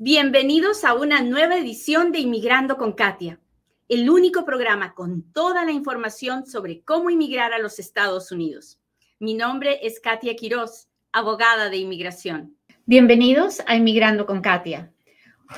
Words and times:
Bienvenidos 0.00 0.84
a 0.84 0.94
una 0.94 1.22
nueva 1.22 1.56
edición 1.56 2.12
de 2.12 2.20
Inmigrando 2.20 2.76
con 2.76 2.92
Katia, 2.92 3.40
el 3.88 4.08
único 4.08 4.44
programa 4.44 4.94
con 4.94 5.32
toda 5.32 5.64
la 5.64 5.72
información 5.72 6.46
sobre 6.46 6.82
cómo 6.82 7.10
inmigrar 7.10 7.52
a 7.52 7.58
los 7.58 7.80
Estados 7.80 8.30
Unidos. 8.30 8.78
Mi 9.18 9.34
nombre 9.34 9.80
es 9.84 9.98
Katia 9.98 10.36
Quiroz, 10.36 10.86
abogada 11.10 11.68
de 11.68 11.78
inmigración. 11.78 12.56
Bienvenidos 12.86 13.60
a 13.66 13.74
Inmigrando 13.74 14.24
con 14.24 14.40
Katia. 14.40 14.92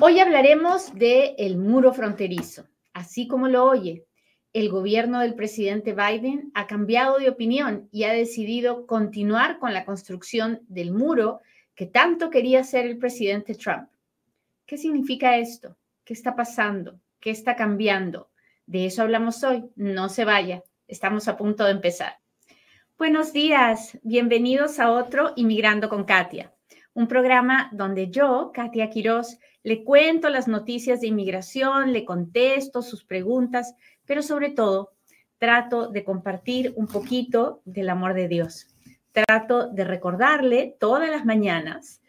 Hoy 0.01 0.21
hablaremos 0.21 0.95
de 0.95 1.35
el 1.37 1.59
muro 1.59 1.93
fronterizo, 1.93 2.67
así 2.95 3.29
como 3.29 3.47
lo 3.47 3.67
oye. 3.67 4.07
El 4.55 4.71
gobierno 4.71 5.21
del 5.21 5.35
presidente 5.35 5.93
Biden 5.93 6.51
ha 6.55 6.67
cambiado 6.67 7.19
de 7.19 7.29
opinión 7.29 7.91
y 7.93 8.05
ha 8.05 8.15
decidido 8.15 8.87
continuar 8.87 9.59
con 9.59 9.75
la 9.75 9.85
construcción 9.85 10.63
del 10.67 10.93
muro 10.93 11.43
que 11.75 11.85
tanto 11.85 12.31
quería 12.31 12.61
hacer 12.61 12.87
el 12.87 12.97
presidente 12.97 13.55
Trump. 13.55 13.91
¿Qué 14.71 14.79
significa 14.79 15.37
esto? 15.37 15.77
¿Qué 16.05 16.13
está 16.13 16.37
pasando? 16.37 17.01
¿Qué 17.19 17.31
está 17.31 17.57
cambiando? 17.57 18.31
De 18.67 18.87
eso 18.87 19.03
hablamos 19.03 19.43
hoy. 19.43 19.65
No 19.75 20.09
se 20.09 20.25
vaya. 20.25 20.63
Estamos 20.87 21.27
a 21.27 21.37
punto 21.37 21.65
de 21.65 21.73
empezar. 21.73 22.21
Buenos 22.97 23.33
días. 23.33 23.99
Bienvenidos 24.05 24.79
a 24.79 24.93
otro 24.93 25.33
Inmigrando 25.35 25.89
con 25.89 26.05
Katia, 26.05 26.55
un 26.95 27.09
programa 27.09 27.69
donde 27.73 28.13
yo, 28.13 28.53
Katia 28.55 28.91
Quiroz, 28.91 29.41
le 29.65 29.83
cuento 29.83 30.29
las 30.29 30.47
noticias 30.47 31.01
de 31.01 31.09
inmigración, 31.09 31.93
le 31.93 32.05
contesto 32.05 32.81
sus 32.81 33.03
preguntas, 33.03 33.75
pero 34.07 34.23
sobre 34.23 34.51
todo 34.51 34.93
trato 35.39 35.89
de 35.89 36.05
compartir 36.05 36.75
un 36.77 36.87
poquito 36.87 37.61
del 37.65 37.89
amor 37.89 38.15
de 38.15 38.29
Dios. 38.29 38.69
Trato 39.11 39.67
de 39.67 39.83
recordarle 39.83 40.77
todas 40.79 41.11
las 41.11 41.25
mañanas 41.25 42.01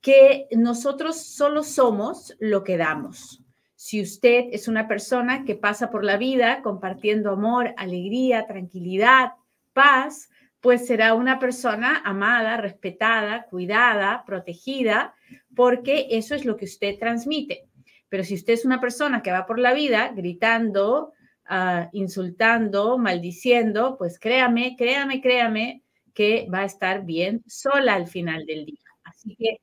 que 0.00 0.46
nosotros 0.52 1.22
solo 1.22 1.62
somos 1.62 2.36
lo 2.38 2.64
que 2.64 2.76
damos. 2.76 3.42
Si 3.74 4.02
usted 4.02 4.46
es 4.50 4.68
una 4.68 4.88
persona 4.88 5.44
que 5.44 5.54
pasa 5.54 5.90
por 5.90 6.04
la 6.04 6.16
vida 6.16 6.62
compartiendo 6.62 7.30
amor, 7.30 7.74
alegría, 7.76 8.46
tranquilidad, 8.46 9.32
paz, 9.72 10.30
pues 10.60 10.86
será 10.86 11.14
una 11.14 11.38
persona 11.38 12.02
amada, 12.04 12.56
respetada, 12.56 13.44
cuidada, 13.44 14.24
protegida, 14.26 15.14
porque 15.54 16.08
eso 16.10 16.34
es 16.34 16.44
lo 16.44 16.56
que 16.56 16.64
usted 16.64 16.98
transmite. 16.98 17.68
Pero 18.08 18.24
si 18.24 18.34
usted 18.34 18.54
es 18.54 18.64
una 18.64 18.80
persona 18.80 19.22
que 19.22 19.30
va 19.30 19.46
por 19.46 19.58
la 19.58 19.72
vida 19.72 20.12
gritando, 20.14 21.12
ah, 21.46 21.88
insultando, 21.92 22.98
maldiciendo, 22.98 23.96
pues 23.96 24.18
créame, 24.18 24.74
créame, 24.76 25.20
créame 25.20 25.82
que 26.14 26.48
va 26.52 26.60
a 26.60 26.64
estar 26.64 27.04
bien 27.04 27.44
sola 27.46 27.94
al 27.94 28.08
final 28.08 28.44
del 28.46 28.64
día. 28.64 28.80
Así 29.04 29.36
que 29.36 29.60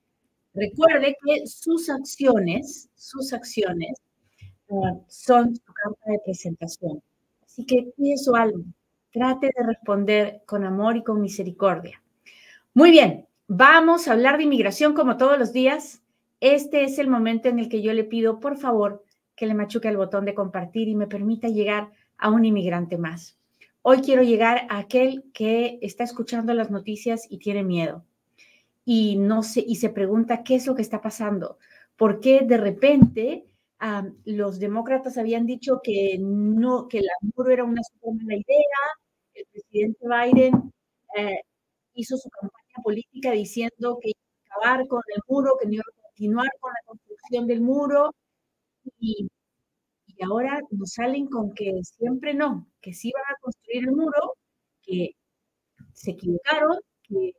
Recuerde 0.56 1.18
que 1.22 1.46
sus 1.48 1.90
acciones, 1.90 2.90
sus 2.96 3.34
acciones 3.34 4.02
uh, 4.70 5.02
son 5.10 5.54
su 5.54 5.74
carta 5.74 6.12
de 6.12 6.20
presentación. 6.24 7.04
Así 7.46 7.66
que 7.66 7.92
cuide 7.92 8.18
su 8.18 8.34
alma. 8.36 8.64
Trate 9.12 9.48
de 9.48 9.64
responder 9.66 10.44
con 10.46 10.64
amor 10.64 10.96
y 10.96 11.04
con 11.04 11.20
misericordia. 11.20 12.02
Muy 12.74 12.92
bien, 12.92 13.28
vamos 13.48 14.08
a 14.08 14.14
hablar 14.14 14.38
de 14.38 14.44
inmigración 14.44 14.94
como 14.94 15.18
todos 15.18 15.38
los 15.38 15.52
días. 15.52 16.02
Este 16.40 16.86
es 16.86 17.00
el 17.00 17.10
momento 17.10 17.50
en 17.50 17.60
el 17.60 17.68
que 17.68 17.82
yo 17.82 17.92
le 17.92 18.06
pido, 18.06 18.40
por 18.40 18.58
favor, 18.58 19.04
que 19.36 19.48
le 19.48 19.56
machuque 19.56 19.90
el 19.90 19.98
botón 19.98 20.24
de 20.24 20.36
compartir 20.36 20.88
y 20.88 20.96
me 20.96 21.08
permita 21.08 21.50
llegar 21.50 21.92
a 22.18 22.30
un 22.30 22.46
inmigrante 22.46 22.98
más. 22.98 23.38
Hoy 23.82 24.00
quiero 24.00 24.24
llegar 24.24 24.68
a 24.70 24.78
aquel 24.78 25.26
que 25.34 25.80
está 25.82 26.06
escuchando 26.06 26.54
las 26.54 26.72
noticias 26.72 27.28
y 27.30 27.40
tiene 27.40 27.64
miedo 27.64 28.06
y 28.86 29.18
no 29.18 29.44
se, 29.44 29.62
y 29.62 29.76
se 29.78 29.90
pregunta 29.90 30.44
qué 30.44 30.56
es 30.56 30.68
lo 30.68 30.76
que 30.76 30.84
está 30.84 31.02
pasando, 31.02 31.58
por 31.98 32.20
qué 32.22 32.42
de 32.42 32.58
repente 32.58 33.48
los 34.26 34.60
demócratas 34.60 35.18
habían 35.18 35.46
dicho 35.46 35.80
que 35.84 36.18
no, 36.20 36.88
que 36.88 37.00
el 37.00 37.08
muro 37.36 37.52
era 37.52 37.64
una 37.64 37.82
super 37.84 38.14
mala 38.16 38.36
idea, 38.36 38.82
el 39.34 39.46
presidente 39.52 40.00
Biden 40.08 40.74
eh, 41.18 41.42
hizo 41.96 42.18
su 42.18 42.30
campaña 42.30 42.84
política 42.84 43.32
diciendo 43.32 44.00
que 44.02 44.10
iba 44.10 44.20
a 44.56 44.74
acabar 44.74 44.88
con 44.88 45.02
el 45.16 45.22
muro, 45.28 45.58
que 45.62 45.68
no 45.68 45.74
iba 45.76 45.84
a 45.84 46.02
continuar 46.04 46.48
con 46.60 46.72
la 46.74 46.80
construcción 46.88 47.48
del 47.48 47.62
muro, 47.62 48.12
y, 49.00 49.28
y 50.08 50.24
ahora 50.24 50.62
nos 50.72 50.92
salen 50.94 51.28
con 51.28 51.54
que 51.54 51.82
siempre 51.84 52.34
no, 52.34 52.68
que 52.82 52.94
sí 52.94 53.12
van 53.14 53.24
a 53.36 53.40
construir 53.42 53.86
el 53.86 53.92
muro, 53.96 54.36
que 54.84 55.12
se 55.94 56.12
equivocaron, 56.12 56.78
que 57.04 57.34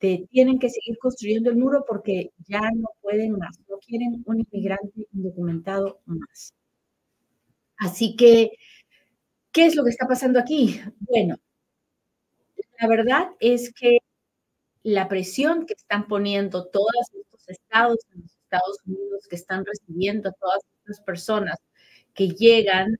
tienen 0.00 0.58
que 0.58 0.70
seguir 0.70 0.98
construyendo 0.98 1.50
el 1.50 1.56
muro 1.56 1.84
porque 1.86 2.32
ya 2.48 2.60
no 2.74 2.88
pueden 3.02 3.32
más, 3.32 3.58
no 3.68 3.78
quieren 3.78 4.22
un 4.26 4.40
inmigrante 4.40 5.06
indocumentado 5.12 6.00
más. 6.06 6.54
Así 7.78 8.16
que, 8.16 8.52
¿qué 9.52 9.66
es 9.66 9.76
lo 9.76 9.84
que 9.84 9.90
está 9.90 10.06
pasando 10.06 10.38
aquí? 10.38 10.80
Bueno, 11.00 11.36
la 12.80 12.88
verdad 12.88 13.28
es 13.40 13.72
que 13.74 13.98
la 14.82 15.08
presión 15.08 15.66
que 15.66 15.74
están 15.74 16.08
poniendo 16.08 16.66
todos 16.68 17.10
estos 17.12 17.48
estados 17.48 17.98
en 18.14 18.22
los 18.22 18.32
Estados 18.32 18.78
Unidos 18.86 19.26
que 19.28 19.36
están 19.36 19.64
recibiendo 19.64 20.30
a 20.30 20.32
todas 20.32 20.62
estas 20.80 21.00
personas 21.02 21.56
que 22.14 22.28
llegan 22.28 22.98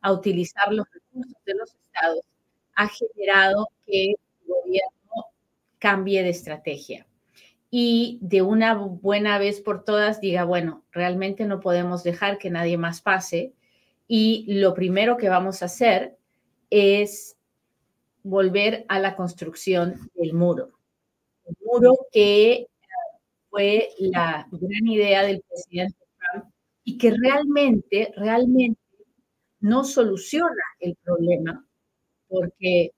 a, 0.00 0.08
a 0.08 0.12
utilizar 0.12 0.72
los 0.72 0.86
recursos 0.92 1.36
de 1.46 1.54
los 1.54 1.74
estados 1.74 2.20
ha 2.74 2.88
generado 2.88 3.68
que 3.86 4.10
el 4.10 4.16
gobierno 4.46 5.01
cambie 5.82 6.22
de 6.22 6.28
estrategia 6.28 7.08
y 7.68 8.20
de 8.22 8.40
una 8.40 8.74
buena 8.74 9.36
vez 9.38 9.60
por 9.60 9.82
todas 9.82 10.20
diga, 10.20 10.44
bueno, 10.44 10.84
realmente 10.92 11.44
no 11.44 11.58
podemos 11.58 12.04
dejar 12.04 12.38
que 12.38 12.50
nadie 12.50 12.78
más 12.78 13.00
pase 13.00 13.52
y 14.06 14.44
lo 14.46 14.74
primero 14.74 15.16
que 15.16 15.28
vamos 15.28 15.60
a 15.60 15.64
hacer 15.64 16.16
es 16.70 17.36
volver 18.22 18.84
a 18.86 19.00
la 19.00 19.16
construcción 19.16 20.08
del 20.14 20.34
muro. 20.34 20.70
El 21.46 21.56
muro 21.64 21.96
que 22.12 22.68
fue 23.50 23.88
la 23.98 24.46
gran 24.52 24.86
idea 24.86 25.24
del 25.24 25.42
presidente 25.48 25.98
Trump 26.16 26.44
y 26.84 26.96
que 26.96 27.10
realmente, 27.10 28.12
realmente 28.16 28.80
no 29.58 29.82
soluciona 29.82 30.62
el 30.78 30.94
problema 31.02 31.66
porque 32.28 32.92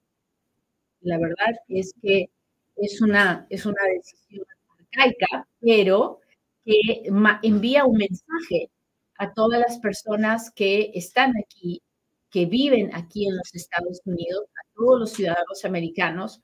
la 1.01 1.19
verdad 1.19 1.55
es 1.69 1.95
que 2.03 2.29
es 2.77 3.01
una, 3.01 3.47
es 3.51 3.67
una 3.67 3.83
decisión 3.95 4.47
arcaica, 4.79 5.47
pero 5.61 6.21
que 6.65 7.05
envía 7.43 7.85
un 7.85 7.97
mensaje 7.99 8.71
a 9.19 9.33
todas 9.33 9.61
las 9.61 9.79
personas 9.79 10.51
que 10.51 10.91
están 10.95 11.35
aquí, 11.39 11.83
que 12.31 12.47
viven 12.47 12.95
aquí 12.95 13.27
en 13.29 13.37
los 13.37 13.55
Estados 13.55 14.01
Unidos, 14.05 14.47
a 14.57 14.75
todos 14.75 15.01
los 15.01 15.13
ciudadanos 15.13 15.65
americanos 15.65 16.41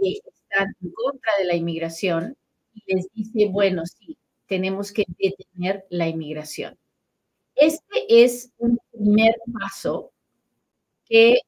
que 0.00 0.18
están 0.26 0.74
en 0.82 0.92
contra 0.92 1.32
de 1.38 1.46
la 1.46 1.54
inmigración 1.54 2.36
y 2.74 2.94
les 2.94 3.08
dice, 3.12 3.48
bueno, 3.48 3.82
sí, 3.86 4.16
tenemos 4.46 4.92
que 4.92 5.04
detener 5.18 5.84
la 5.90 6.08
inmigración. 6.08 6.78
Este 7.54 8.24
es 8.24 8.50
un 8.58 8.78
primer 8.92 9.34
paso 9.60 10.12
que 11.06 11.38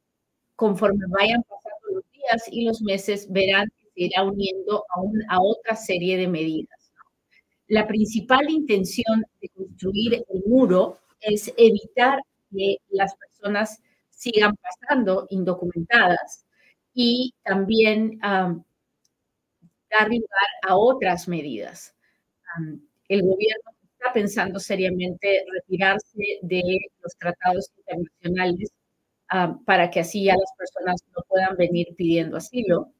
conforme 0.57 1.05
vayan 1.09 1.43
pasando 1.43 1.97
los 2.01 2.05
días 2.13 2.45
y 2.51 2.65
los 2.65 2.83
meses 2.83 3.31
verán 3.31 3.69
se 3.95 4.05
irá 4.05 4.25
uniendo 4.25 4.85
a, 4.89 5.37
a 5.37 5.41
otra 5.41 5.77
serie 5.77 6.17
de 6.17 6.29
medidas. 6.29 6.93
La 7.69 7.87
principal 7.87 8.51
intención 8.51 9.25
de 9.41 9.49
construir 9.49 10.15
el 10.15 10.43
muro 10.47 10.99
es 11.21 11.53
evitar 11.57 12.21
que 12.53 12.77
las 12.91 13.15
personas 13.17 13.81
sigan 14.11 14.55
pasando 14.57 15.27
indocumentadas 15.31 16.47
y 16.95 17.35
también 17.43 18.19
dar 18.21 20.09
lugar 20.09 20.49
a 20.63 20.77
otras 20.77 21.29
medidas. 21.29 21.95
el 23.09 23.23
gobierno 23.23 23.71
está 23.99 24.13
pensando 24.13 24.59
seriamente 24.61 25.45
retirarse 25.53 26.39
de 26.43 26.63
los 27.03 27.17
tratados 27.17 27.71
internacionales 27.79 28.71
para 29.67 29.91
que 29.91 30.01
así 30.01 30.25
ya 30.25 30.37
las 30.37 30.53
personas 30.57 31.03
no 31.17 31.23
puedan 31.29 31.57
venir 31.57 31.89
pidiendo 31.97 32.37
asilo 32.37 32.93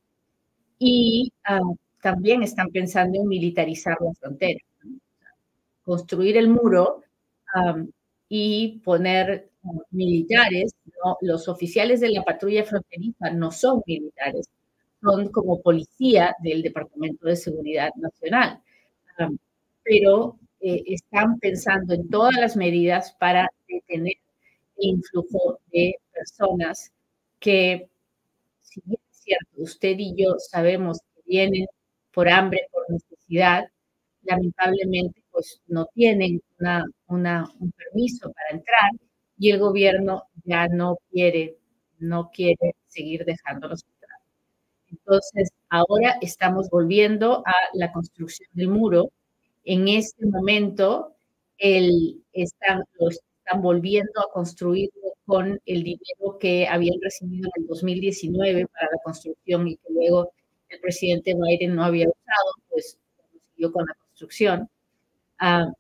y 0.79 1.33
ah, 1.45 1.61
también 2.03 2.43
están 2.43 2.71
pensando 2.71 3.19
en 3.19 3.29
militarizar 3.29 3.97
la 4.01 4.13
frontera, 4.15 4.61
construir 5.83 6.37
el 6.37 6.49
muro 6.49 7.03
y 8.29 8.81
poner 8.85 9.51
militares. 9.91 10.75
Los 11.21 11.49
oficiales 11.49 12.01
de 12.01 12.11
la 12.11 12.23
patrulla 12.23 12.65
fronteriza 12.65 13.31
no 13.31 13.51
son 13.51 13.83
militares, 13.87 14.49
son 15.01 15.29
como 15.31 15.61
policía 15.63 16.35
del 16.43 16.63
Departamento 16.63 17.27
de 17.27 17.37
Seguridad 17.37 17.91
Nacional, 17.97 18.61
pero 19.83 20.39
eh, 20.61 20.83
están 20.87 21.39
pensando 21.39 21.95
en 21.95 22.09
todas 22.09 22.35
las 22.37 22.57
medidas 22.57 23.13
para 23.19 23.49
detener 23.69 24.15
el 24.77 24.89
influjo 24.89 25.61
de 25.73 25.95
personas 26.13 26.91
que, 27.39 27.89
si 28.63 28.83
cierto, 29.25 29.49
usted 29.57 29.97
y 29.99 30.15
yo 30.17 30.35
sabemos 30.39 30.99
que 31.15 31.23
vienen 31.27 31.67
por 32.13 32.29
hambre, 32.29 32.69
por 32.73 32.89
necesidad, 32.91 33.65
lamentablemente 34.23 35.23
pues 35.31 35.61
no 35.67 35.87
tienen 35.95 36.41
una, 36.61 36.85
un 37.59 37.73
permiso 37.73 38.33
para 38.33 38.51
entrar 38.59 38.91
y 39.39 39.51
el 39.51 39.59
gobierno 39.59 40.25
ya 40.45 40.69
no 40.69 40.99
quiere, 41.11 41.57
no 41.99 42.31
quiere 42.33 42.75
seguir 42.87 43.25
dejándolos 43.25 43.85
entrar. 43.85 44.19
Entonces, 44.91 45.51
ahora 45.71 46.17
estamos 46.21 46.71
volviendo 46.71 47.43
a 47.47 47.55
la 47.75 47.93
construcción 47.93 48.49
del 48.55 48.69
muro. 48.69 49.11
En 49.65 49.89
este 49.89 50.27
momento, 50.27 51.15
el, 51.59 52.23
están, 52.33 52.85
están 53.11 53.63
volviendo 53.63 54.21
a 54.21 54.33
construir 54.33 54.91
con 55.27 55.61
el 55.65 55.83
dinero 55.83 56.39
que 56.39 56.67
habían 56.69 57.01
recibido 57.01 57.49
en 57.55 57.63
el 57.63 57.69
2019 57.69 58.67
para 58.67 58.89
la 58.91 58.99
construcción 59.05 59.69
y 59.69 59.77
que 59.77 59.93
luego 59.93 60.33
el 60.69 60.81
presidente 60.81 61.35
Biden 61.35 61.75
no 61.75 61.85
había 61.85 62.09
usado, 62.09 62.53
pues 62.69 62.99
siguió 63.53 63.73
con 63.73 63.87
la 63.87 63.95
construcción. 63.95 64.69
Ah, 65.39 65.73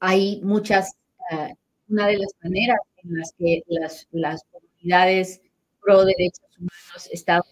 hay 0.00 0.40
muchas, 0.42 0.92
ah, 1.30 1.50
una 1.88 2.08
de 2.08 2.18
las 2.18 2.32
maneras 2.42 2.78
en 3.04 3.18
las 3.18 3.32
que 3.38 3.62
las, 3.68 4.08
las 4.10 4.44
comunidades 4.50 5.40
pro 5.80 6.04
derechos 6.04 6.44
humanos 6.58 7.08
estaban 7.10 7.42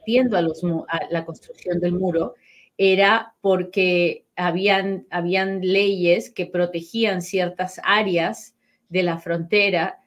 haciendo 0.00 0.36
a, 0.36 0.42
los, 0.42 0.62
a 0.88 1.00
la 1.10 1.24
construcción 1.24 1.80
del 1.80 1.92
muro 1.92 2.34
era 2.78 3.34
porque 3.40 4.24
habían, 4.36 5.06
habían 5.10 5.60
leyes 5.60 6.30
que 6.30 6.46
protegían 6.46 7.22
ciertas 7.22 7.80
áreas 7.82 8.54
de 8.88 9.02
la 9.02 9.18
frontera 9.18 10.00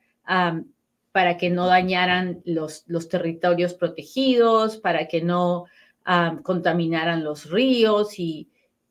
para 1.11 1.37
que 1.37 1.49
no 1.49 1.67
dañaran 1.67 2.41
los, 2.45 2.83
los, 2.87 3.09
territorios 3.09 3.73
protegidos, 3.73 4.77
para 4.77 5.07
que 5.07 5.21
no 5.21 5.65
contaminaran 6.43 7.23
los 7.23 7.49
ríos 7.49 8.17
y, 8.19 8.49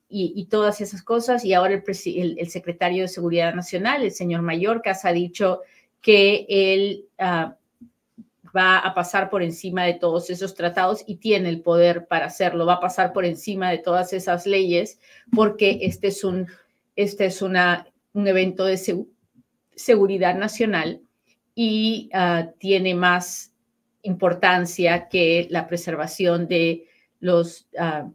y, 0.09 0.45
todas 0.47 0.81
esas 0.81 1.03
cosas. 1.03 1.45
Y 1.45 1.55
ahora 1.55 1.75
el, 1.75 2.39
el, 2.39 2.51
secretario 2.51 3.03
de 3.03 3.09
Seguridad 3.09 3.55
Nacional, 3.55 4.03
el 4.03 4.13
señor 4.13 4.43
Mayorkas, 4.43 5.05
ha 5.05 5.13
dicho 5.13 5.63
que 6.01 6.47
él 6.49 7.07
ah, 7.19 7.57
va 8.55 8.79
a 8.79 8.95
pasar 8.95 9.31
por 9.31 9.43
encima 9.43 9.85
de 9.85 9.95
todos 9.95 10.31
esos 10.31 10.55
tratados 10.55 11.05
y 11.07 11.17
tiene 11.17 11.49
el 11.49 11.61
poder 11.63 12.07
para 12.07 12.27
hacerlo, 12.27 12.67
va 12.67 12.75
a 12.75 12.81
pasar 12.81 13.13
por 13.13 13.25
encima 13.25 13.71
de 13.71 13.79
todas 13.79 14.13
esas 14.13 14.47
leyes 14.47 14.99
porque 15.35 15.79
este 15.83 16.09
es 16.09 16.25
un, 16.25 16.49
este 16.97 17.27
es 17.27 17.43
una, 17.43 17.87
un 18.13 18.27
evento 18.27 18.65
de 18.65 19.07
seguridad 19.77 20.35
nacional 20.35 21.01
y 21.63 22.09
ah, 22.15 22.53
tiene 22.57 22.95
más 22.95 23.53
importancia 24.01 25.11
que 25.11 25.47
la 25.51 25.69
preservación 25.69 26.49
de 26.49 26.87
los, 27.21 27.69
ah, 27.79 28.09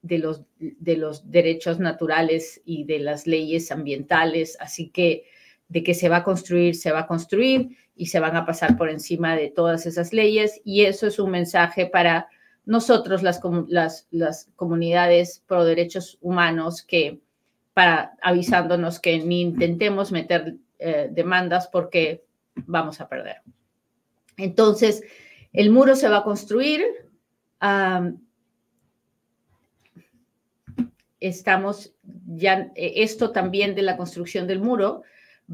de, 0.00 0.16
los, 0.16 0.40
de 0.58 0.96
los 0.96 1.30
derechos 1.30 1.78
naturales 1.78 2.62
y 2.64 2.84
de 2.84 3.00
las 3.00 3.26
leyes 3.26 3.70
ambientales. 3.72 4.56
Así 4.58 4.88
que 4.88 5.24
de 5.68 5.82
que 5.82 5.92
se 5.92 6.08
va 6.08 6.16
a 6.16 6.24
construir, 6.24 6.76
se 6.76 6.90
va 6.90 7.00
a 7.00 7.06
construir 7.06 7.76
y 7.94 8.06
se 8.06 8.20
van 8.20 8.36
a 8.36 8.46
pasar 8.46 8.78
por 8.78 8.88
encima 8.88 9.36
de 9.36 9.50
todas 9.50 9.84
esas 9.84 10.14
leyes. 10.14 10.58
Y 10.64 10.86
eso 10.86 11.06
es 11.06 11.18
un 11.18 11.30
mensaje 11.30 11.84
para 11.84 12.28
nosotros, 12.64 13.22
las, 13.22 13.42
las, 13.68 14.08
las 14.10 14.48
comunidades 14.56 15.44
pro 15.46 15.66
derechos 15.66 16.16
humanos, 16.22 16.82
que 16.82 17.20
para 17.74 18.16
avisándonos 18.22 18.98
que 18.98 19.18
ni 19.18 19.42
intentemos 19.42 20.10
meter 20.10 20.54
eh, 20.78 21.10
demandas 21.12 21.68
porque 21.68 22.24
vamos 22.66 23.00
a 23.00 23.08
perder. 23.08 23.42
Entonces, 24.36 25.02
el 25.52 25.70
muro 25.70 25.96
se 25.96 26.08
va 26.08 26.18
a 26.18 26.24
construir. 26.24 26.84
estamos 31.20 31.92
ya, 32.26 32.70
eh, 32.76 32.92
esto 32.96 33.32
también 33.32 33.74
de 33.74 33.82
la 33.82 33.96
construcción 33.96 34.46
del 34.46 34.60
muro 34.60 35.02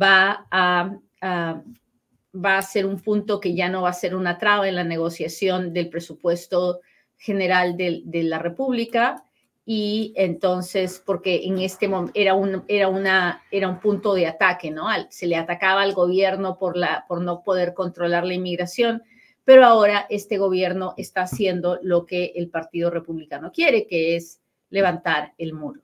va 0.01 0.47
a, 0.51 0.99
va 1.23 2.59
a 2.59 2.63
ser 2.63 2.85
un 2.85 3.01
punto 3.01 3.41
que 3.41 3.55
ya 3.55 3.71
no 3.71 3.83
va 3.83 3.91
a 3.91 3.95
ser 3.95 4.15
una 4.15 4.37
traba 4.39 4.69
en 4.69 4.75
la 4.75 4.85
negociación 4.85 5.73
del 5.73 5.89
presupuesto 5.89 6.81
general 7.17 7.77
de 7.77 8.23
la 8.25 8.39
República 8.39 9.25
y 9.67 10.13
entonces, 10.17 11.03
porque 11.05 11.45
en 11.45 11.59
este 11.59 11.89
momento 11.89 12.13
era 12.15 12.35
un, 12.35 12.65
era, 12.69 12.89
una, 12.89 13.43
era 13.51 13.69
un 13.69 13.81
punto 13.81 14.15
de 14.15 14.27
ataque, 14.27 14.71
¿no? 14.71 14.87
Se 15.09 15.27
le 15.27 15.37
atacaba 15.37 15.81
al 15.83 15.95
gobierno 15.95 16.59
por, 16.59 16.77
la, 16.77 17.07
por 17.09 17.23
no 17.23 17.43
poder 17.43 17.73
controlar 17.73 18.27
la 18.27 18.35
inmigración, 18.35 19.03
pero 19.45 19.65
ahora 19.65 20.07
este 20.11 20.37
gobierno 20.37 20.95
está 20.99 21.23
haciendo 21.23 21.79
lo 21.83 22.05
que 22.05 22.33
el 22.35 22.51
Partido 22.51 22.91
Republicano 22.91 23.53
quiere, 23.53 23.87
que 23.87 24.17
es 24.17 24.41
levantar 24.69 25.33
el 25.39 25.55
muro. 25.55 25.81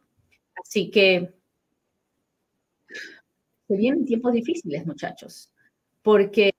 Así 0.63 0.91
que 0.91 1.33
se 3.67 3.77
vienen 3.77 4.05
tiempos 4.05 4.33
difíciles, 4.33 4.85
muchachos, 4.85 5.51
porque 6.03 6.53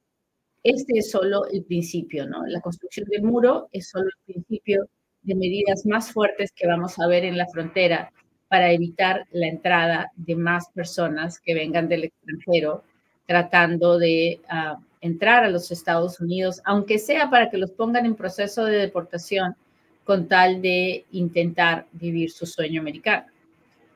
este 0.63 0.99
es 0.99 1.11
solo 1.11 1.45
el 1.47 1.63
principio, 1.65 2.27
¿no? 2.27 2.45
La 2.47 2.61
construcción 2.61 3.07
del 3.09 3.23
muro 3.23 3.69
es 3.71 3.89
solo 3.89 4.05
el 4.05 4.33
principio 4.33 4.89
de 5.23 5.35
medidas 5.35 5.85
más 5.85 6.11
fuertes 6.11 6.51
que 6.55 6.67
vamos 6.67 6.99
a 6.99 7.07
ver 7.07 7.25
en 7.25 7.37
la 7.37 7.47
frontera 7.47 8.11
para 8.47 8.71
evitar 8.71 9.25
la 9.31 9.47
entrada 9.47 10.11
de 10.15 10.35
más 10.35 10.69
personas 10.71 11.39
que 11.39 11.53
vengan 11.53 11.87
del 11.87 12.05
extranjero 12.05 12.83
tratando 13.25 13.97
de 13.97 14.41
ah, 14.49 14.77
entrar 14.99 15.45
a 15.45 15.49
los 15.49 15.71
Estados 15.71 16.19
Unidos, 16.19 16.61
aunque 16.65 16.99
sea 16.99 17.29
para 17.29 17.49
que 17.49 17.57
los 17.57 17.71
pongan 17.71 18.05
en 18.05 18.15
proceso 18.15 18.65
de 18.65 18.77
deportación 18.77 19.55
con 20.03 20.27
tal 20.27 20.61
de 20.61 21.05
intentar 21.11 21.85
vivir 21.93 22.31
su 22.31 22.45
sueño 22.45 22.81
americano. 22.81 23.27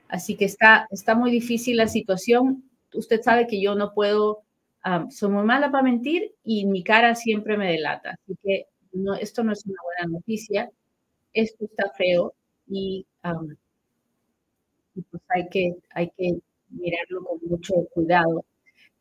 Así 0.07 0.37
que 0.37 0.45
está, 0.45 0.87
está 0.89 1.15
muy 1.15 1.31
difícil 1.31 1.77
la 1.77 1.87
situación. 1.87 2.63
Usted 2.93 3.21
sabe 3.21 3.47
que 3.47 3.59
yo 3.59 3.75
no 3.75 3.93
puedo, 3.93 4.43
ah, 4.83 5.05
soy 5.09 5.31
muy 5.31 5.43
mala 5.43 5.69
para 5.69 5.83
mentir 5.83 6.31
y 6.43 6.65
mi 6.65 6.83
cara 6.83 7.15
siempre 7.15 7.57
me 7.57 7.71
delata. 7.71 8.11
Así 8.11 8.37
que 8.41 8.67
no, 8.93 9.15
esto 9.15 9.43
no 9.43 9.51
es 9.51 9.65
una 9.65 9.79
buena 9.83 10.17
noticia 10.17 10.71
esto 11.35 11.65
está 11.65 11.91
feo 11.97 12.33
y, 12.67 13.05
pues 15.11 15.23
hay 15.29 15.47
que, 15.49 15.75
hay 15.91 16.09
que 16.17 16.39
mirarlo 16.69 17.23
con 17.23 17.39
mucho 17.47 17.73
cuidado. 17.93 18.45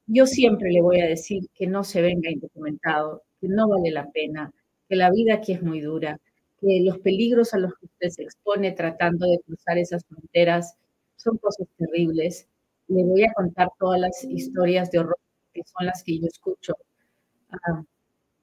Yo 0.07 0.27
siempre 0.27 0.71
le 0.71 0.83
voy 0.83 1.01
a 1.01 1.07
decir 1.07 1.49
que 1.55 1.67
no 1.67 1.85
se 1.85 2.03
venga 2.03 2.31
indocumentado, 2.31 3.23
que 3.41 3.49
no 3.49 3.69
vale 3.69 3.91
la 3.91 4.11
pena, 4.11 4.53
que 4.89 4.97
la 4.97 5.11
vida 5.11 5.35
aquí 5.35 5.53
es 5.53 5.63
muy 5.63 5.81
dura, 5.81 6.21
que 6.61 6.81
los 6.83 6.99
peligros 6.99 7.55
a 7.55 7.59
los 7.59 7.73
que 7.79 7.87
usted 7.87 8.09
se 8.11 8.23
expone 8.25 8.73
tratando 8.73 9.27
de 9.27 9.41
cruzar 9.41 9.79
esas 9.79 10.05
fronteras 10.05 10.77
son 11.17 11.39
cosas 11.39 11.69
terribles. 11.79 12.49
Le 12.89 13.05
voy 13.05 13.25
a 13.25 13.33
contar 13.33 13.71
todas 13.79 14.01
las 14.01 14.25
historias 14.25 14.91
de 14.91 14.99
horror 14.99 15.19
que 15.55 15.63
son 15.65 15.87
las 15.87 16.03
que 16.03 16.19
yo 16.19 16.27
escucho. 16.27 16.75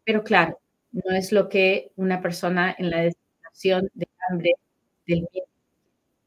pero 0.05 0.23
claro, 0.23 0.59
no 0.91 1.15
es 1.15 1.31
lo 1.31 1.49
que 1.49 1.91
una 1.95 2.21
persona 2.21 2.75
en 2.77 2.89
la 2.89 3.03
de 3.63 4.07
hambre 4.29 4.53
del 5.07 5.27
bien. 5.31 5.45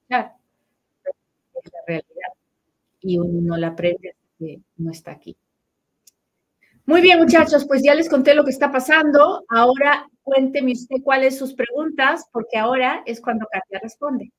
Es 0.09 1.73
la 1.73 1.81
realidad. 1.87 2.33
Y 3.01 3.19
uno 3.19 3.41
no 3.41 3.57
la 3.57 3.69
aprende 3.69 4.15
que 4.39 4.61
no 4.77 4.91
está 4.91 5.13
aquí. 5.13 5.37
Muy 6.87 7.01
bien, 7.01 7.19
muchachos, 7.19 7.67
pues 7.67 7.83
ya 7.83 7.95
les 7.95 8.09
conté 8.11 8.35
lo 8.35 8.45
que 8.45 8.51
está 8.51 8.71
pasando. 8.71 9.45
Ahora 9.49 10.07
cuénteme 10.23 10.73
usted 10.73 10.97
cuáles 11.03 11.39
sus 11.39 11.55
preguntas, 11.55 12.29
porque 12.33 12.59
ahora 12.59 13.03
es 13.07 13.21
cuando 13.21 13.47
Katia 13.51 13.81
responde. 13.83 14.31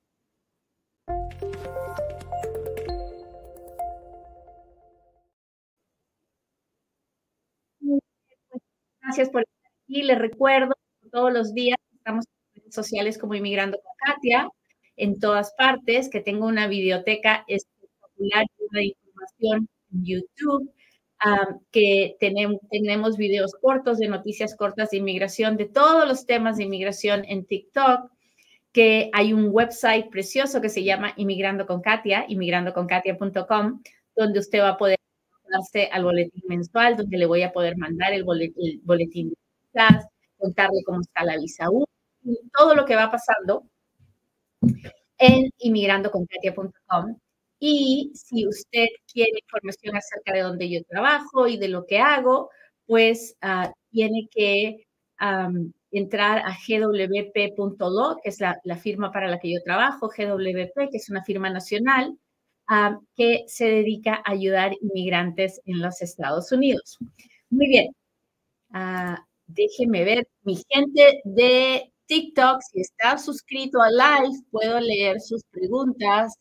Gracias 9.02 9.30
por 9.30 9.42
estar 9.42 9.72
aquí. 9.84 10.04
Les 10.04 10.18
recuerdo 10.18 10.74
todos 11.12 11.32
los 11.32 11.54
días 11.54 11.78
estamos 11.94 12.26
sociales 12.70 13.18
como 13.18 13.36
Inmigrando 13.36 13.78
con 13.78 13.94
Katia, 13.98 14.50
en 14.98 15.20
todas 15.20 15.54
partes, 15.58 16.10
que 16.10 16.22
tengo 16.22 16.48
una 16.48 16.68
biblioteca 16.68 17.44
espectacular 17.48 18.46
de 18.72 18.86
información 18.86 19.70
en 19.94 20.06
YouTube, 20.06 20.72
que 21.72 22.16
tenemos, 22.20 22.60
tenemos 22.70 23.18
videos 23.18 23.54
cortos 23.62 23.98
de 23.98 24.08
noticias 24.08 24.56
cortas 24.56 24.92
de 24.92 24.98
inmigración, 24.98 25.58
de 25.58 25.66
todos 25.66 26.08
los 26.08 26.26
temas 26.26 26.58
de 26.58 26.64
inmigración 26.66 27.26
en 27.28 27.46
TikTok, 27.46 28.12
que 28.72 29.10
hay 29.14 29.34
un 29.34 29.50
website 29.52 30.10
precioso 30.10 30.62
que 30.62 30.70
se 30.70 30.84
llama 30.84 31.14
Inmigrando 31.16 31.66
con 31.66 31.82
Katia, 31.82 32.26
inmigrandoconkatia.com, 32.28 33.82
donde 34.16 34.40
usted 34.40 34.60
va 34.60 34.70
a 34.70 34.78
poder 34.78 34.98
darse 35.50 35.90
al 35.92 36.04
boletín 36.04 36.44
mensual, 36.48 36.98
donde 36.98 37.18
le 37.18 37.26
voy 37.26 37.44
a 37.44 37.54
poder 37.54 37.78
mandar 37.78 38.14
el 38.14 38.24
boletín, 38.24 38.82
de 38.84 39.36
visas, 39.74 40.08
contarle 40.38 40.84
cómo 40.86 41.02
está 41.02 41.24
la 41.24 41.38
visa 41.38 41.70
U, 41.72 41.86
todo 42.58 42.76
lo 42.76 42.86
que 42.86 42.96
va 42.96 43.12
pasando 43.12 43.64
en 45.18 45.50
inmigrandoconkatia.com. 45.60 47.18
Y 47.60 48.12
si 48.14 48.48
usted 48.48 48.88
quiere 49.12 49.40
información 49.42 49.96
acerca 49.96 50.34
de 50.34 50.42
dónde 50.42 50.70
yo 50.70 50.84
trabajo 50.84 51.48
y 51.48 51.58
de 51.58 51.70
lo 51.70 51.86
que 51.86 52.00
hago, 52.00 52.50
pues 52.86 53.36
ah, 53.42 53.72
tiene 53.92 54.28
que 54.30 54.86
entrar 55.92 56.40
a 56.40 56.58
gwp.lo, 56.68 58.18
que 58.22 58.30
es 58.30 58.40
la, 58.42 58.78
firma 58.78 59.12
para 59.12 59.30
la 59.30 59.40
que 59.40 59.54
yo 59.54 59.62
trabajo, 59.64 60.10
GWP, 60.10 60.90
que 60.92 60.98
es 60.98 61.10
una 61.10 61.24
firma 61.24 61.50
nacional, 61.50 62.18
que 63.16 63.46
se 63.48 63.66
dedica 63.66 64.16
a 64.26 64.32
ayudar 64.32 64.74
inmigrantes 64.82 65.62
en 65.66 65.82
los 65.82 66.02
Estados 66.02 66.52
Unidos. 66.52 66.98
Muy 67.50 67.68
bien. 67.68 67.88
Uh, 68.72 69.16
déjeme 69.48 70.04
ver, 70.04 70.28
mi 70.44 70.58
gente 70.70 71.22
de 71.24 71.94
TikTok, 72.08 72.62
si 72.62 72.82
está 72.82 73.18
suscrito 73.18 73.80
a 73.82 73.90
Live, 73.90 74.44
puedo 74.52 74.80
leer 74.80 75.20
sus 75.22 75.44
preguntas. 75.52 76.34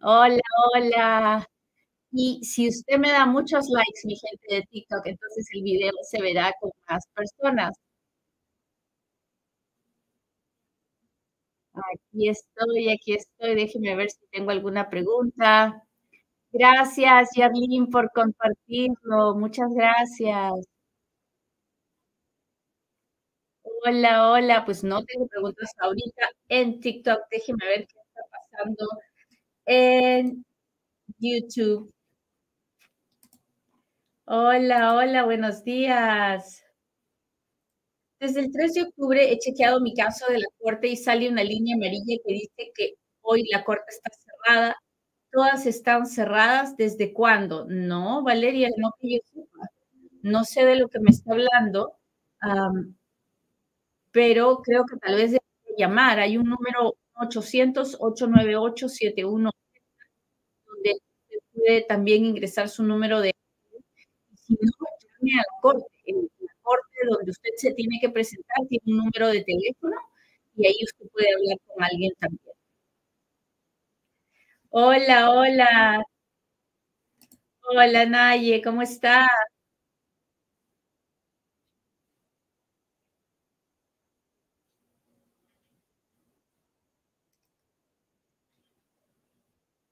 Hola, 0.00 0.40
hola. 0.74 1.46
Y 2.12 2.40
si 2.44 2.68
usted 2.68 2.98
me 2.98 3.10
da 3.10 3.26
muchos 3.26 3.68
likes, 3.70 4.00
mi 4.06 4.16
gente 4.16 4.56
de 4.56 4.62
TikTok, 4.70 5.06
entonces 5.06 5.46
el 5.54 5.62
video 5.62 5.92
se 6.10 6.20
verá 6.22 6.52
con 6.60 6.70
más 6.88 7.04
personas. 7.14 7.74
Aquí 11.74 12.28
estoy, 12.28 12.90
aquí 12.90 13.14
estoy. 13.14 13.54
Déjeme 13.54 13.94
ver 13.96 14.10
si 14.10 14.18
tengo 14.30 14.50
alguna 14.50 14.88
pregunta. 14.90 15.82
Gracias, 16.52 17.30
Yarlin, 17.36 17.88
por 17.90 18.10
compartirlo. 18.12 19.34
Muchas 19.36 19.70
gracias. 19.74 20.66
Hola, 23.88 24.30
hola. 24.32 24.64
Pues 24.66 24.84
no 24.84 25.02
tengo 25.04 25.26
preguntas 25.28 25.70
ahorita 25.78 26.28
en 26.48 26.80
TikTok. 26.80 27.20
Déjeme 27.30 27.64
ver 27.66 27.86
qué 27.86 27.98
está 27.98 28.20
pasando 28.30 28.86
en 29.66 30.44
YouTube. 31.18 31.92
Hola, 34.26 34.94
hola, 34.94 35.24
buenos 35.24 35.64
días. 35.64 36.62
Desde 38.20 38.40
el 38.40 38.52
3 38.52 38.74
de 38.74 38.82
octubre 38.82 39.32
he 39.32 39.38
chequeado 39.38 39.80
mi 39.80 39.94
caso 39.94 40.26
de 40.28 40.38
la 40.38 40.46
corte 40.58 40.88
y 40.88 40.96
sale 40.96 41.30
una 41.30 41.42
línea 41.42 41.76
amarilla 41.76 42.16
que 42.26 42.32
dice 42.34 42.72
que 42.74 42.94
hoy 43.22 43.44
la 43.50 43.64
corte 43.64 43.84
está 43.88 44.10
cerrada. 44.10 44.76
Todas 45.32 45.66
están 45.66 46.06
cerradas. 46.06 46.76
¿Desde 46.76 47.12
cuándo? 47.14 47.64
No, 47.68 48.22
Valeria, 48.22 48.68
no 48.76 48.90
que 49.00 49.16
yo. 49.16 49.20
No 50.22 50.44
sé 50.44 50.64
de 50.66 50.76
lo 50.76 50.88
que 50.88 51.00
me 51.00 51.10
está 51.10 51.32
hablando, 51.32 51.94
pero 54.18 54.60
creo 54.64 54.84
que 54.84 54.96
tal 54.96 55.14
vez 55.14 55.30
debe 55.30 55.44
llamar. 55.78 56.18
Hay 56.18 56.36
un 56.36 56.50
número 56.50 56.96
800-898-71 57.14 59.52
donde 60.66 60.98
puede 61.54 61.82
también 61.82 62.24
ingresar 62.24 62.68
su 62.68 62.82
número 62.82 63.20
de... 63.20 63.32
Si 64.34 64.54
no, 64.54 64.58
llame 65.20 65.34
a 65.34 65.36
la 65.38 65.44
corte 65.62 65.86
donde 67.08 67.30
usted 67.30 67.50
se 67.58 67.74
tiene 67.74 67.98
que 68.00 68.10
presentar 68.10 68.56
tiene 68.68 68.82
un 68.86 68.96
número 69.04 69.28
de 69.28 69.44
teléfono 69.44 69.94
y 70.56 70.66
ahí 70.66 70.74
usted 70.82 71.06
puede 71.12 71.32
hablar 71.32 71.58
con 71.68 71.84
alguien 71.84 72.12
también. 72.18 72.54
Hola, 74.70 75.30
hola. 75.30 76.02
Hola, 77.62 78.04
Naye, 78.06 78.62
¿cómo 78.62 78.82
está? 78.82 79.28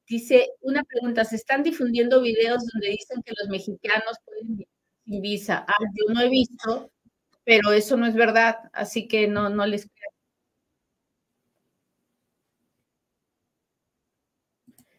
Dice, 0.08 0.50
una 0.60 0.84
pregunta, 0.84 1.25
¿se 1.25 1.34
están 1.36 1.62
difundiendo 1.64 2.20
videos 2.22 2.64
donde 2.72 2.90
dicen 2.90 3.22
que 3.25 3.32
los 3.40 3.48
mexicanos 3.48 4.16
pueden 4.25 4.46
vivir 4.48 4.68
sin 5.04 5.20
visa? 5.22 5.64
Ah, 5.66 5.75
yo 5.94 6.14
no 6.14 6.20
he 6.20 6.28
visto, 6.28 6.92
pero 7.44 7.72
eso 7.72 7.96
no 7.96 8.06
es 8.06 8.14
verdad, 8.14 8.56
así 8.72 9.08
que 9.08 9.26
no, 9.28 9.48
no 9.50 9.66
les. 9.66 9.88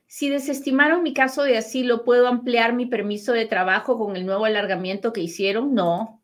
Si 0.07 0.29
desestimaron 0.29 1.03
mi 1.03 1.13
caso 1.13 1.43
de 1.43 1.57
asilo, 1.57 2.03
¿puedo 2.03 2.27
ampliar 2.27 2.73
mi 2.73 2.85
permiso 2.85 3.33
de 3.33 3.45
trabajo 3.45 3.97
con 3.97 4.15
el 4.15 4.25
nuevo 4.25 4.45
alargamiento 4.45 5.13
que 5.13 5.21
hicieron? 5.21 5.73
No. 5.73 6.23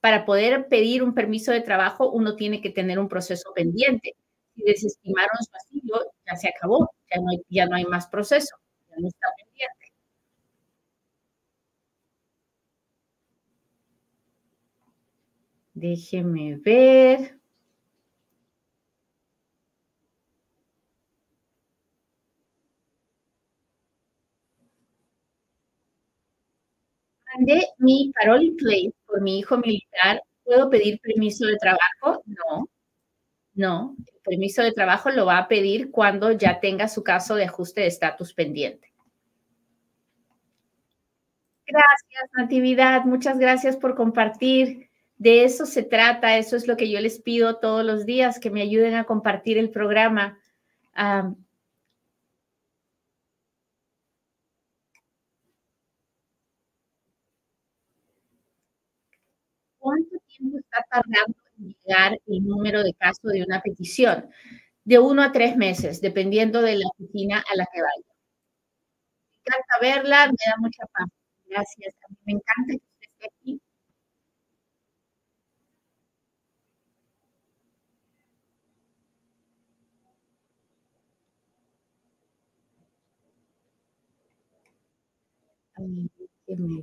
Para 0.00 0.24
poder 0.26 0.68
pedir 0.68 1.02
un 1.02 1.14
permiso 1.14 1.52
de 1.52 1.60
trabajo, 1.62 2.10
uno 2.10 2.36
tiene 2.36 2.60
que 2.62 2.70
tener 2.70 2.98
un 2.98 3.08
proceso 3.08 3.52
pendiente. 3.54 4.14
Si 4.56 4.62
desestimaron 4.64 5.36
su 5.40 5.56
asilo, 5.56 6.00
ya 6.26 6.36
se 6.36 6.48
acabó, 6.48 6.90
ya 7.48 7.66
no 7.66 7.76
hay, 7.76 7.84
más 7.84 8.06
proceso, 8.08 8.56
ya 8.90 8.96
no 8.98 9.08
está 9.08 9.28
pendiente. 9.36 9.90
Déjeme 15.74 16.56
ver. 16.56 17.40
Mandé 27.34 27.66
mi 27.78 28.12
parole 28.14 28.52
play 28.58 28.92
por 29.06 29.20
mi 29.20 29.38
hijo 29.40 29.58
militar. 29.58 30.22
¿Puedo 30.44 30.70
pedir 30.70 31.00
permiso 31.00 31.44
de 31.46 31.56
trabajo? 31.56 32.22
No, 32.26 32.68
no. 33.60 33.94
El 34.06 34.20
permiso 34.24 34.62
de 34.62 34.72
trabajo 34.72 35.10
lo 35.10 35.26
va 35.26 35.38
a 35.38 35.48
pedir 35.48 35.90
cuando 35.92 36.32
ya 36.32 36.58
tenga 36.60 36.88
su 36.88 37.04
caso 37.04 37.36
de 37.36 37.44
ajuste 37.44 37.82
de 37.82 37.86
estatus 37.86 38.34
pendiente. 38.34 38.90
Gracias, 41.66 42.30
Natividad. 42.36 43.04
Muchas 43.04 43.38
gracias 43.38 43.76
por 43.76 43.94
compartir. 43.94 44.90
De 45.18 45.44
eso 45.44 45.66
se 45.66 45.82
trata, 45.82 46.38
eso 46.38 46.56
es 46.56 46.66
lo 46.66 46.76
que 46.76 46.90
yo 46.90 46.98
les 46.98 47.20
pido 47.20 47.58
todos 47.58 47.84
los 47.84 48.06
días, 48.06 48.40
que 48.40 48.50
me 48.50 48.62
ayuden 48.62 48.94
a 48.94 49.04
compartir 49.04 49.58
el 49.58 49.70
programa. 49.70 50.38
¿Cuánto 59.78 60.16
tiempo 60.28 60.58
está 60.58 60.84
tardando 60.90 61.39
llegar 61.60 62.18
el 62.26 62.44
número 62.44 62.82
de 62.82 62.94
caso 62.94 63.28
de 63.28 63.42
una 63.44 63.60
petición? 63.62 64.28
De 64.84 64.98
uno 64.98 65.22
a 65.22 65.32
tres 65.32 65.56
meses, 65.56 66.00
dependiendo 66.00 66.62
de 66.62 66.76
la 66.76 66.88
oficina 66.88 67.44
a 67.52 67.56
la 67.56 67.66
que 67.72 67.82
vaya. 67.82 68.04
Me 69.32 69.38
encanta 69.44 69.74
verla, 69.82 70.26
me 70.28 70.44
da 70.50 70.56
mucha 70.58 70.84
paz. 70.92 71.08
Gracias. 71.46 71.94
A 72.04 72.08
mí 72.10 72.16
me 72.26 72.32
encanta 72.34 72.68
que 72.70 72.76
usted 72.76 73.08
esté 73.10 73.26
aquí 73.26 73.60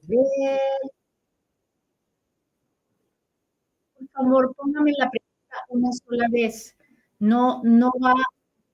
ver. 0.07 0.59
Por 3.95 4.06
favor, 4.17 4.53
póngame 4.55 4.91
la 4.97 5.09
pregunta 5.09 5.55
una 5.69 5.91
sola 5.93 6.27
vez. 6.31 6.75
No, 7.19 7.61
no 7.63 7.91
va, 8.03 8.13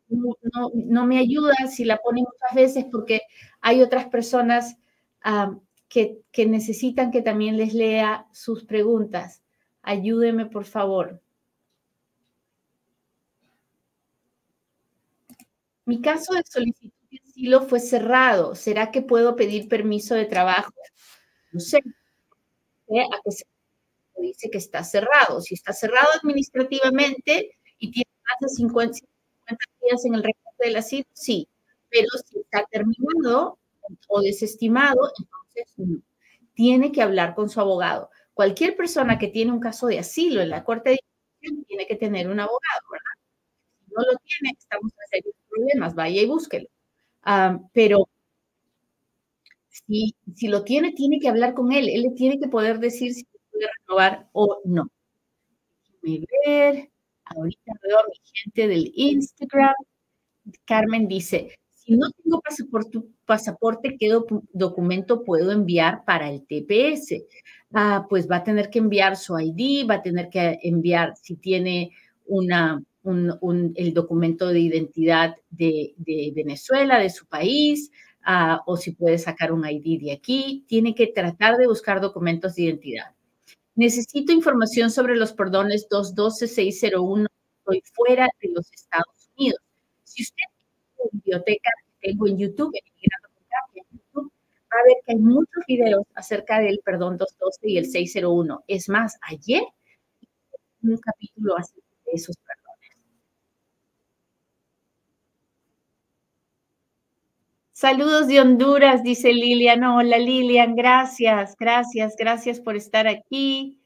no, 0.09 0.71
no, 0.73 1.05
me 1.05 1.19
ayuda 1.19 1.55
si 1.69 1.85
la 1.85 1.97
pone 1.97 2.21
muchas 2.21 2.55
veces 2.55 2.85
porque 2.91 3.21
hay 3.61 3.81
otras 3.81 4.07
personas 4.07 4.77
que, 5.87 6.19
que 6.31 6.45
necesitan 6.45 7.11
que 7.11 7.21
también 7.21 7.57
les 7.57 7.73
lea 7.73 8.27
sus 8.31 8.65
preguntas. 8.65 9.43
Ayúdeme, 9.81 10.45
por 10.45 10.65
favor. 10.65 11.21
Mi 15.85 16.01
caso 16.01 16.33
de 16.33 16.43
solicitud 16.45 16.91
asilo 17.33 17.61
fue 17.61 17.79
cerrado. 17.79 18.55
¿Será 18.55 18.91
que 18.91 19.01
puedo 19.01 19.35
pedir 19.35 19.67
permiso 19.67 20.15
de 20.15 20.25
trabajo? 20.25 20.71
No 21.51 21.59
sé. 21.59 21.77
¿A 21.77 23.21
qué 23.23 23.31
se 23.31 23.43
dice 24.21 24.49
que 24.49 24.57
está 24.57 24.83
cerrado? 24.83 25.41
Si 25.41 25.53
está 25.53 25.73
cerrado 25.73 26.07
administrativamente 26.21 27.57
y 27.79 27.91
tiene 27.91 28.09
más 28.23 28.37
de 28.41 28.55
50, 28.55 28.99
días 29.81 30.05
en 30.05 30.15
el 30.15 30.23
recorte 30.23 30.65
del 30.65 30.75
asilo, 30.77 31.05
sí. 31.13 31.47
Pero 31.89 32.07
si 32.25 32.39
está 32.39 32.65
terminado 32.71 33.59
o 34.07 34.21
desestimado, 34.21 35.11
entonces 35.19 35.73
no. 35.77 36.01
Tiene 36.53 36.91
que 36.91 37.01
hablar 37.01 37.35
con 37.35 37.49
su 37.49 37.59
abogado. 37.59 38.09
Cualquier 38.33 38.75
persona 38.75 39.17
que 39.17 39.27
tiene 39.27 39.51
un 39.51 39.59
caso 39.59 39.87
de 39.87 39.99
asilo 39.99 40.41
en 40.41 40.49
la 40.49 40.63
Corte 40.63 40.91
de 40.91 40.99
Inmigración 41.41 41.65
tiene 41.65 41.87
que 41.87 41.95
tener 41.95 42.27
un 42.29 42.39
abogado, 42.39 42.81
¿verdad? 42.91 43.05
Si 43.85 43.93
no 43.93 44.01
lo 44.11 44.17
tiene, 44.19 44.55
estamos 44.57 44.91
en 44.91 45.07
serios 45.09 45.35
problemas. 45.49 45.95
Vaya 45.95 46.21
y 46.21 46.25
búsquelo 46.27 46.69
pero 47.73 48.09
si, 49.69 50.15
si, 50.35 50.47
lo 50.47 50.63
tiene, 50.63 50.91
tiene 50.93 51.19
que 51.19 51.29
hablar 51.29 51.53
con 51.53 51.71
él. 51.71 51.89
Él 51.89 52.03
le 52.03 52.11
tiene 52.11 52.39
que 52.39 52.47
poder 52.47 52.79
decir 52.79 53.13
si 53.13 53.25
renovar 53.79 54.29
o 54.33 54.61
no. 54.65 54.89
Déjame 56.01 56.25
ver. 56.45 56.89
Ahorita 57.25 57.71
veo 57.81 57.97
mi 58.09 58.15
gente 58.33 58.67
del 58.67 58.91
Instagram. 58.95 59.73
Carmen 60.65 61.07
dice, 61.07 61.55
si 61.69 61.97
no 61.97 62.09
tengo 62.11 62.41
pasaporte, 63.25 63.97
¿qué 63.97 64.09
documento 64.53 65.23
puedo 65.23 65.51
enviar 65.51 66.05
para 66.05 66.29
el 66.29 66.45
TPS? 66.45 67.25
Ah, 67.73 68.05
pues 68.09 68.29
va 68.29 68.37
a 68.37 68.43
tener 68.43 68.69
que 68.69 68.79
enviar 68.79 69.17
su 69.17 69.37
ID, 69.37 69.89
va 69.89 69.95
a 69.95 70.01
tener 70.01 70.29
que 70.29 70.59
enviar 70.63 71.15
si 71.21 71.35
tiene 71.35 71.91
el 73.75 73.93
documento 73.93 74.47
de 74.47 74.59
identidad 74.59 75.35
de, 75.49 75.93
Venezuela, 76.33 76.99
de 76.99 77.09
su 77.09 77.25
país, 77.25 77.91
ah, 78.23 78.61
o 78.65 78.77
si 78.77 78.91
puede 78.91 79.17
sacar 79.17 79.51
un 79.51 79.67
ID 79.67 80.01
de 80.01 80.13
aquí, 80.13 80.63
tiene 80.67 80.95
que 80.95 81.07
tratar 81.07 81.57
de 81.57 81.67
buscar 81.67 81.99
documentos 81.99 82.55
de 82.55 82.63
identidad. 82.63 83.12
Necesito 83.75 84.31
información 84.31 84.91
sobre 84.91 85.15
los 85.15 85.33
perdones 85.33 85.87
212-601. 85.89 87.27
Estoy 87.59 87.83
fuera 87.93 88.27
de 88.41 88.49
los 88.49 88.71
Estados 88.71 89.29
Unidos. 89.35 89.59
Si 90.03 90.21
usted 90.23 90.43
tiene 90.57 90.73
la 90.97 91.09
biblioteca 91.11 91.69
tengo 92.01 92.27
en 92.27 92.37
YouTube, 92.37 92.71
en 92.75 92.83
YouTube, 93.91 94.31
va 94.71 94.79
a 94.79 94.83
ver 94.85 94.97
que 95.05 95.13
hay 95.13 95.17
muchos 95.17 95.63
videos 95.67 96.03
acerca 96.15 96.59
del 96.59 96.79
perdón 96.83 97.17
212 97.17 97.69
y 97.69 97.77
el 97.77 97.85
601. 97.85 98.63
Es 98.67 98.89
más, 98.89 99.17
ayer 99.21 99.63
un 100.83 100.97
capítulo 100.97 101.57
acerca 101.57 101.87
de 102.05 102.11
esos 102.11 102.35
perdones. 102.37 102.62
Saludos 107.83 108.29
de 108.29 108.39
Honduras, 108.39 109.03
dice 109.03 109.33
Lilian. 109.33 109.83
Hola 109.83 110.17
Lilian, 110.17 110.73
gracias, 110.73 111.53
gracias, 111.59 112.15
gracias 112.17 112.61
por 112.61 112.77
estar 112.77 113.09
aquí. 113.09 113.77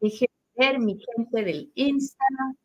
Déjenme 0.00 0.28
ver 0.54 0.78
mi 0.78 0.96
gente 1.00 1.42
del 1.42 1.72
Instagram. 1.74 2.56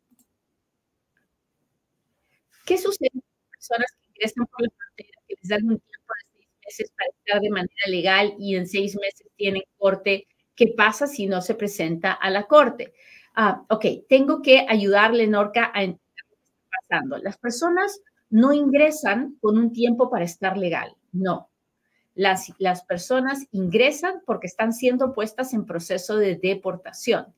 ¿Qué 2.64 2.78
sucede 2.78 3.10
con 3.10 3.22
personas 3.50 3.90
que 3.90 4.08
ingresan 4.10 4.46
por 4.46 4.62
la 4.62 4.68
frontera, 4.70 5.18
que 5.26 5.34
les 5.40 5.48
dan 5.48 5.64
un 5.64 5.80
tiempo 5.80 6.12
de 6.14 6.38
seis 6.38 6.48
meses 6.64 6.92
para 6.96 7.10
estar 7.18 7.40
de 7.40 7.50
manera 7.50 7.86
legal 7.88 8.34
y 8.38 8.54
en 8.54 8.68
seis 8.68 8.94
meses 8.94 9.26
tienen 9.34 9.64
corte? 9.76 10.28
¿Qué 10.54 10.68
pasa 10.68 11.08
si 11.08 11.26
no 11.26 11.42
se 11.42 11.56
presenta 11.56 12.12
a 12.12 12.30
la 12.30 12.44
corte? 12.44 12.94
Ah, 13.34 13.66
ok, 13.70 13.86
tengo 14.08 14.40
que 14.40 14.64
ayudarle, 14.68 15.26
Norca, 15.26 15.72
a 15.74 15.82
entender 15.82 16.24
lo 16.30 16.36
que 16.36 16.44
está 16.44 16.62
pasando. 16.88 17.18
Las 17.18 17.38
personas 17.38 18.00
no 18.30 18.52
ingresan 18.52 19.36
con 19.40 19.58
un 19.58 19.72
tiempo 19.72 20.08
para 20.08 20.24
estar 20.24 20.56
legal, 20.56 20.96
no. 21.12 21.50
Las, 22.14 22.52
las 22.58 22.84
personas 22.84 23.46
ingresan 23.52 24.22
porque 24.26 24.46
están 24.46 24.72
siendo 24.72 25.12
puestas 25.12 25.52
en 25.52 25.66
proceso 25.66 26.16
de 26.16 26.36
deportación 26.36 27.34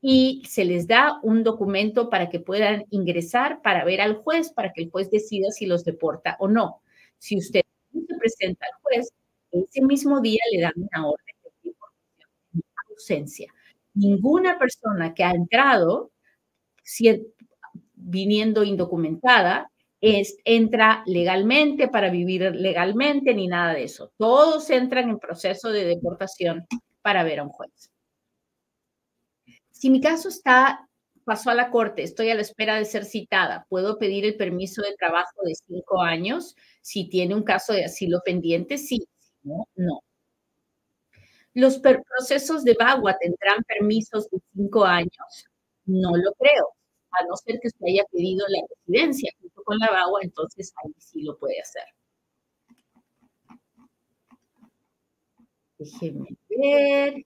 y 0.00 0.42
se 0.48 0.64
les 0.64 0.88
da 0.88 1.20
un 1.22 1.44
documento 1.44 2.10
para 2.10 2.28
que 2.28 2.40
puedan 2.40 2.84
ingresar 2.90 3.62
para 3.62 3.84
ver 3.84 4.00
al 4.00 4.16
juez, 4.16 4.50
para 4.50 4.72
que 4.72 4.82
el 4.82 4.90
juez 4.90 5.10
decida 5.10 5.50
si 5.50 5.66
los 5.66 5.84
deporta 5.84 6.36
o 6.40 6.48
no. 6.48 6.82
Si 7.18 7.38
usted 7.38 7.62
se 7.92 8.18
presenta 8.18 8.66
al 8.66 8.80
juez, 8.82 9.12
ese 9.52 9.82
mismo 9.82 10.20
día 10.20 10.40
le 10.52 10.60
dan 10.60 10.72
una 10.76 11.06
orden 11.06 11.36
de 11.44 11.70
deportación 11.70 12.30
en 12.54 12.62
ausencia. 12.90 13.52
Ninguna 13.94 14.58
persona 14.58 15.14
que 15.14 15.22
ha 15.22 15.30
entrado 15.30 16.10
viniendo 17.94 18.64
indocumentada 18.64 19.70
es, 20.02 20.36
entra 20.44 21.04
legalmente 21.06 21.88
para 21.88 22.10
vivir 22.10 22.54
legalmente 22.56 23.32
ni 23.34 23.46
nada 23.46 23.72
de 23.72 23.84
eso. 23.84 24.12
Todos 24.18 24.68
entran 24.68 25.08
en 25.08 25.18
proceso 25.20 25.70
de 25.70 25.84
deportación 25.84 26.66
para 27.02 27.22
ver 27.22 27.38
a 27.38 27.44
un 27.44 27.50
juez. 27.50 27.90
Si 29.70 29.90
mi 29.90 30.00
caso 30.00 30.28
está, 30.28 30.88
pasó 31.24 31.50
a 31.50 31.54
la 31.54 31.70
corte, 31.70 32.02
estoy 32.02 32.30
a 32.30 32.34
la 32.34 32.42
espera 32.42 32.76
de 32.76 32.84
ser 32.84 33.04
citada, 33.04 33.64
puedo 33.68 33.98
pedir 33.98 34.24
el 34.24 34.36
permiso 34.36 34.82
de 34.82 34.94
trabajo 34.96 35.40
de 35.44 35.54
cinco 35.54 36.02
años. 36.02 36.56
Si 36.80 37.08
tiene 37.08 37.36
un 37.36 37.44
caso 37.44 37.72
de 37.72 37.84
asilo 37.84 38.20
pendiente, 38.24 38.78
sí. 38.78 39.06
no, 39.44 39.68
no. 39.76 40.00
¿Los 41.54 41.78
procesos 41.78 42.64
de 42.64 42.74
VAWA 42.78 43.18
tendrán 43.18 43.62
permisos 43.64 44.28
de 44.30 44.38
cinco 44.54 44.84
años? 44.84 45.46
No 45.84 46.16
lo 46.16 46.32
creo 46.34 46.74
a 47.12 47.24
no 47.26 47.36
ser 47.36 47.60
que 47.60 47.68
usted 47.68 47.86
haya 47.86 48.04
pedido 48.12 48.46
la 48.48 48.60
residencia 48.68 49.30
junto 49.40 49.62
con 49.64 49.78
la 49.78 49.90
BAGUA, 49.90 50.20
entonces 50.22 50.72
ahí 50.82 50.92
sí 50.98 51.22
lo 51.22 51.38
puede 51.38 51.60
hacer. 51.60 51.84
Déjenme 55.78 56.28
ver. 56.48 57.24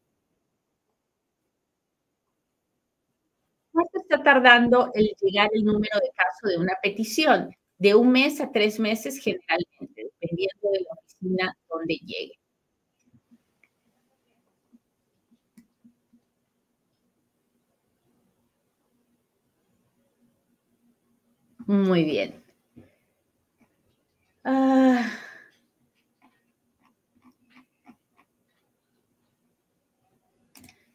¿Cuánto 3.72 3.98
está 4.00 4.22
tardando 4.22 4.90
el 4.94 5.14
llegar 5.20 5.50
el 5.52 5.64
número 5.64 5.98
de 6.00 6.10
caso 6.16 6.48
de 6.48 6.58
una 6.58 6.72
petición? 6.82 7.54
De 7.78 7.94
un 7.94 8.10
mes 8.10 8.40
a 8.40 8.50
tres 8.50 8.80
meses 8.80 9.18
generalmente, 9.18 10.10
dependiendo 10.20 10.70
de 10.72 10.80
la 10.80 10.94
oficina 10.98 11.56
donde 11.68 11.94
llegue. 11.96 12.32
Muy 21.66 22.04
bien. 22.04 22.42
Ah. 24.44 25.10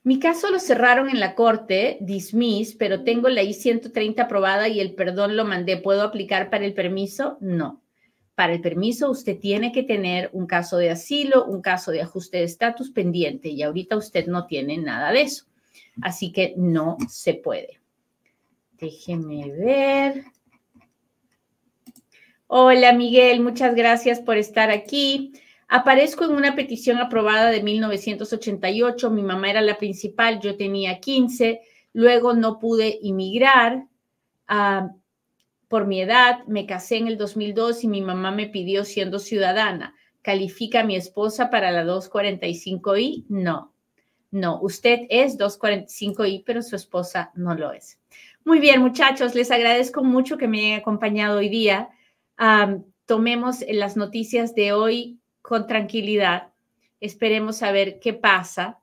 Mi 0.03 0.19
caso 0.19 0.49
lo 0.49 0.59
cerraron 0.59 1.09
en 1.09 1.19
la 1.19 1.35
corte, 1.35 1.97
dismiss, 2.01 2.73
pero 2.75 3.03
tengo 3.03 3.29
la 3.29 3.43
I-130 3.43 4.23
aprobada 4.23 4.67
y 4.67 4.79
el 4.79 4.95
perdón 4.95 5.37
lo 5.37 5.45
mandé. 5.45 5.77
¿Puedo 5.77 6.01
aplicar 6.01 6.49
para 6.49 6.65
el 6.65 6.73
permiso? 6.73 7.37
No. 7.39 7.83
Para 8.33 8.53
el 8.53 8.61
permiso 8.61 9.11
usted 9.11 9.37
tiene 9.37 9.71
que 9.71 9.83
tener 9.83 10.31
un 10.33 10.47
caso 10.47 10.77
de 10.77 10.89
asilo, 10.89 11.45
un 11.45 11.61
caso 11.61 11.91
de 11.91 12.01
ajuste 12.01 12.37
de 12.37 12.45
estatus 12.45 12.89
pendiente 12.89 13.49
y 13.49 13.61
ahorita 13.61 13.95
usted 13.97 14.25
no 14.25 14.47
tiene 14.47 14.77
nada 14.77 15.11
de 15.11 15.21
eso. 15.21 15.45
Así 16.01 16.31
que 16.31 16.55
no 16.57 16.97
se 17.07 17.35
puede. 17.35 17.79
Déjeme 18.79 19.51
ver. 19.51 20.23
Hola 22.53 22.91
Miguel, 22.91 23.39
muchas 23.39 23.75
gracias 23.75 24.19
por 24.19 24.35
estar 24.35 24.71
aquí. 24.71 25.31
Aparezco 25.69 26.25
en 26.25 26.31
una 26.31 26.53
petición 26.53 26.97
aprobada 26.97 27.49
de 27.49 27.63
1988. 27.63 29.09
Mi 29.09 29.21
mamá 29.23 29.49
era 29.49 29.61
la 29.61 29.77
principal, 29.77 30.41
yo 30.41 30.57
tenía 30.57 30.99
15. 30.99 31.61
Luego 31.93 32.33
no 32.33 32.59
pude 32.59 32.99
inmigrar 33.03 33.85
ah, 34.49 34.89
por 35.69 35.87
mi 35.87 36.01
edad. 36.01 36.45
Me 36.45 36.65
casé 36.65 36.97
en 36.97 37.07
el 37.07 37.17
2002 37.17 37.85
y 37.85 37.87
mi 37.87 38.01
mamá 38.01 38.31
me 38.31 38.47
pidió 38.47 38.83
siendo 38.83 39.19
ciudadana. 39.19 39.95
¿Califica 40.21 40.81
a 40.81 40.83
mi 40.83 40.97
esposa 40.97 41.49
para 41.49 41.71
la 41.71 41.85
245I? 41.85 43.27
No, 43.29 43.73
no. 44.29 44.59
Usted 44.61 45.03
es 45.09 45.37
245I, 45.39 46.43
pero 46.45 46.61
su 46.61 46.75
esposa 46.75 47.31
no 47.33 47.55
lo 47.55 47.71
es. 47.71 48.01
Muy 48.43 48.59
bien, 48.59 48.81
muchachos, 48.81 49.35
les 49.35 49.51
agradezco 49.51 50.03
mucho 50.03 50.37
que 50.37 50.49
me 50.49 50.59
hayan 50.65 50.81
acompañado 50.81 51.37
hoy 51.37 51.47
día 51.47 51.91
tomemos 53.05 53.63
las 53.69 53.97
noticias 53.97 54.55
de 54.55 54.73
hoy 54.73 55.19
con 55.41 55.67
tranquilidad, 55.67 56.49
esperemos 56.99 57.57
saber 57.57 57.99
qué 57.99 58.13
pasa 58.13 58.79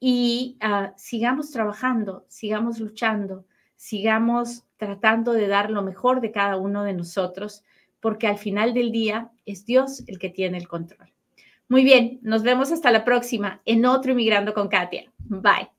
y 0.00 0.56
ah, 0.60 0.92
sigamos 0.96 1.50
trabajando, 1.50 2.24
sigamos 2.28 2.78
luchando, 2.80 3.44
sigamos 3.76 4.64
tratando 4.76 5.32
de 5.32 5.48
dar 5.48 5.70
lo 5.70 5.82
mejor 5.82 6.20
de 6.20 6.30
cada 6.30 6.56
uno 6.56 6.84
de 6.84 6.94
nosotros, 6.94 7.64
porque 8.00 8.26
al 8.26 8.38
final 8.38 8.74
del 8.74 8.92
día 8.92 9.30
es 9.44 9.66
Dios 9.66 10.04
el 10.06 10.18
que 10.18 10.30
tiene 10.30 10.58
el 10.58 10.68
control. 10.68 11.12
Muy 11.68 11.84
bien, 11.84 12.18
nos 12.22 12.42
vemos 12.42 12.72
hasta 12.72 12.90
la 12.90 13.04
próxima 13.04 13.60
en 13.66 13.84
otro 13.84 14.12
Inmigrando 14.12 14.54
con 14.54 14.68
Katia. 14.68 15.12
Bye. 15.18 15.77